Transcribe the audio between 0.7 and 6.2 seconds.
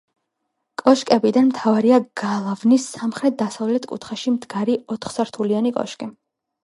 კოშკებიდან მთავარია გალავნის სამხრეთ-დასავლეთ კუთხეში მდგარი, ოთხსართულიანი კოშკი.